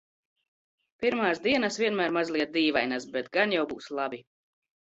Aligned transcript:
Pirmās 1.03 1.41
dienas 1.43 1.77
vienmēr 1.83 2.15
mazliet 2.17 2.57
dīvainas, 2.57 3.09
bet 3.19 3.33
gan 3.39 3.55
jau 3.59 3.67
būs 3.75 3.93
labi. 4.01 4.25